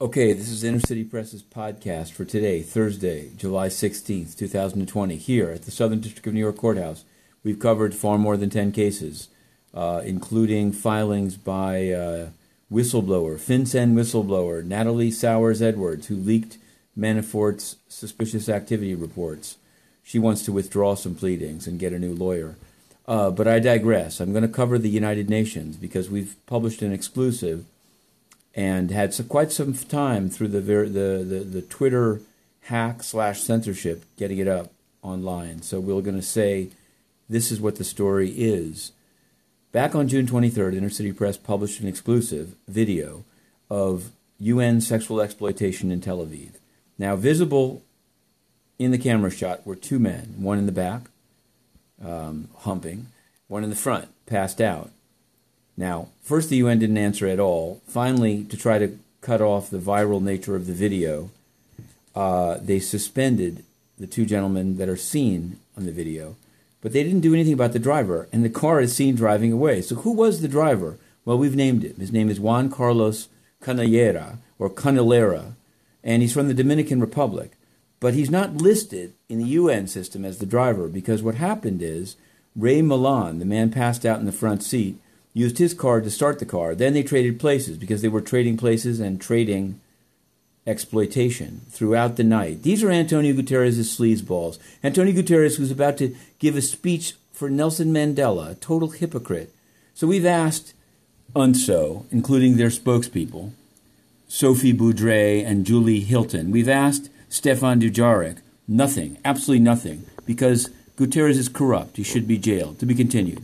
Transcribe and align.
Okay, 0.00 0.32
this 0.32 0.48
is 0.48 0.62
Inner 0.62 0.78
City 0.78 1.02
Press's 1.02 1.42
podcast 1.42 2.12
for 2.12 2.24
today, 2.24 2.62
Thursday, 2.62 3.32
July 3.36 3.66
16th, 3.66 4.38
2020, 4.38 5.16
here 5.16 5.50
at 5.50 5.62
the 5.62 5.72
Southern 5.72 5.98
District 5.98 6.24
of 6.28 6.34
New 6.34 6.38
York 6.38 6.56
Courthouse. 6.56 7.02
We've 7.42 7.58
covered 7.58 7.96
far 7.96 8.16
more 8.16 8.36
than 8.36 8.48
10 8.48 8.70
cases, 8.70 9.26
uh, 9.74 10.02
including 10.04 10.70
filings 10.70 11.36
by 11.36 11.90
uh, 11.90 12.28
whistleblower, 12.72 13.40
FinCEN 13.40 13.94
whistleblower, 13.94 14.64
Natalie 14.64 15.10
Sours 15.10 15.60
Edwards, 15.60 16.06
who 16.06 16.14
leaked 16.14 16.58
Manafort's 16.96 17.74
suspicious 17.88 18.48
activity 18.48 18.94
reports. 18.94 19.56
She 20.04 20.20
wants 20.20 20.44
to 20.44 20.52
withdraw 20.52 20.94
some 20.94 21.16
pleadings 21.16 21.66
and 21.66 21.80
get 21.80 21.92
a 21.92 21.98
new 21.98 22.14
lawyer. 22.14 22.54
Uh, 23.08 23.32
but 23.32 23.48
I 23.48 23.58
digress. 23.58 24.20
I'm 24.20 24.30
going 24.30 24.42
to 24.42 24.48
cover 24.48 24.78
the 24.78 24.88
United 24.88 25.28
Nations 25.28 25.76
because 25.76 26.08
we've 26.08 26.36
published 26.46 26.82
an 26.82 26.92
exclusive 26.92 27.64
and 28.58 28.90
had 28.90 29.14
some, 29.14 29.28
quite 29.28 29.52
some 29.52 29.72
time 29.72 30.28
through 30.28 30.48
the, 30.48 30.60
the, 30.60 31.22
the, 31.22 31.44
the 31.44 31.62
Twitter 31.62 32.20
hack 32.62 33.04
slash 33.04 33.40
censorship 33.40 34.02
getting 34.16 34.38
it 34.38 34.48
up 34.48 34.72
online. 35.00 35.62
So 35.62 35.78
we're 35.78 36.02
going 36.02 36.16
to 36.16 36.22
say 36.22 36.70
this 37.28 37.52
is 37.52 37.60
what 37.60 37.76
the 37.76 37.84
story 37.84 38.30
is. 38.30 38.90
Back 39.70 39.94
on 39.94 40.08
June 40.08 40.26
23rd, 40.26 40.74
Inner 40.74 40.90
City 40.90 41.12
Press 41.12 41.36
published 41.36 41.78
an 41.78 41.86
exclusive 41.86 42.56
video 42.66 43.22
of 43.70 44.10
UN 44.40 44.80
sexual 44.80 45.20
exploitation 45.20 45.92
in 45.92 46.00
Tel 46.00 46.18
Aviv. 46.18 46.54
Now, 46.98 47.14
visible 47.14 47.84
in 48.76 48.90
the 48.90 48.98
camera 48.98 49.30
shot 49.30 49.64
were 49.64 49.76
two 49.76 50.00
men, 50.00 50.34
one 50.36 50.58
in 50.58 50.66
the 50.66 50.72
back, 50.72 51.02
um, 52.04 52.48
humping, 52.56 53.06
one 53.46 53.62
in 53.62 53.70
the 53.70 53.76
front, 53.76 54.08
passed 54.26 54.60
out. 54.60 54.90
Now, 55.78 56.08
first 56.24 56.50
the 56.50 56.56
UN 56.56 56.80
didn't 56.80 56.98
answer 56.98 57.28
at 57.28 57.38
all. 57.38 57.80
Finally, 57.86 58.44
to 58.50 58.56
try 58.56 58.78
to 58.78 58.98
cut 59.20 59.40
off 59.40 59.70
the 59.70 59.78
viral 59.78 60.20
nature 60.20 60.56
of 60.56 60.66
the 60.66 60.72
video, 60.72 61.30
uh, 62.16 62.58
they 62.60 62.80
suspended 62.80 63.64
the 63.96 64.08
two 64.08 64.26
gentlemen 64.26 64.76
that 64.78 64.88
are 64.88 64.96
seen 64.96 65.60
on 65.76 65.86
the 65.86 65.92
video, 65.92 66.34
but 66.80 66.92
they 66.92 67.04
didn't 67.04 67.20
do 67.20 67.32
anything 67.32 67.52
about 67.52 67.72
the 67.72 67.78
driver, 67.78 68.28
and 68.32 68.44
the 68.44 68.50
car 68.50 68.80
is 68.80 68.94
seen 68.94 69.14
driving 69.14 69.52
away. 69.52 69.80
So, 69.80 69.94
who 69.94 70.10
was 70.10 70.40
the 70.40 70.48
driver? 70.48 70.98
Well, 71.24 71.38
we've 71.38 71.54
named 71.54 71.84
him. 71.84 71.94
His 71.96 72.12
name 72.12 72.28
is 72.28 72.40
Juan 72.40 72.70
Carlos 72.70 73.28
Canallera, 73.62 74.38
or 74.58 74.68
Canalera, 74.68 75.52
and 76.02 76.22
he's 76.22 76.32
from 76.32 76.48
the 76.48 76.54
Dominican 76.54 77.00
Republic. 77.00 77.52
But 78.00 78.14
he's 78.14 78.30
not 78.30 78.56
listed 78.56 79.12
in 79.28 79.38
the 79.38 79.44
UN 79.44 79.86
system 79.86 80.24
as 80.24 80.38
the 80.38 80.46
driver 80.46 80.88
because 80.88 81.22
what 81.22 81.36
happened 81.36 81.82
is 81.82 82.16
Ray 82.56 82.82
Milan, 82.82 83.38
the 83.38 83.44
man 83.44 83.70
passed 83.70 84.04
out 84.04 84.18
in 84.18 84.26
the 84.26 84.32
front 84.32 84.62
seat, 84.62 84.98
used 85.38 85.58
his 85.58 85.74
card 85.74 86.04
to 86.04 86.10
start 86.10 86.38
the 86.38 86.46
car. 86.46 86.74
Then 86.74 86.94
they 86.94 87.02
traded 87.02 87.40
places 87.40 87.78
because 87.78 88.02
they 88.02 88.08
were 88.08 88.20
trading 88.20 88.56
places 88.56 89.00
and 89.00 89.20
trading 89.20 89.80
exploitation 90.66 91.62
throughout 91.70 92.16
the 92.16 92.24
night. 92.24 92.62
These 92.62 92.82
are 92.82 92.90
Antonio 92.90 93.32
Guterres' 93.32 93.78
sleazeballs. 93.78 94.58
Antonio 94.84 95.14
Guterres 95.14 95.58
was 95.58 95.70
about 95.70 95.96
to 95.98 96.14
give 96.38 96.56
a 96.56 96.62
speech 96.62 97.14
for 97.32 97.48
Nelson 97.48 97.92
Mandela, 97.92 98.50
a 98.50 98.54
total 98.56 98.90
hypocrite. 98.90 99.54
So 99.94 100.06
we've 100.06 100.26
asked 100.26 100.74
UNTSO, 101.34 102.04
including 102.10 102.56
their 102.56 102.68
spokespeople, 102.68 103.52
Sophie 104.28 104.74
Boudre 104.74 105.44
and 105.44 105.64
Julie 105.64 106.00
Hilton. 106.00 106.50
We've 106.50 106.68
asked 106.68 107.08
Stéphane 107.30 107.80
Dujarric. 107.80 108.38
Nothing, 108.66 109.16
absolutely 109.24 109.64
nothing, 109.64 110.04
because 110.26 110.68
Guterres 110.96 111.38
is 111.38 111.48
corrupt. 111.48 111.96
He 111.96 112.02
should 112.02 112.28
be 112.28 112.36
jailed. 112.36 112.78
To 112.80 112.86
be 112.86 112.94
continued. 112.94 113.42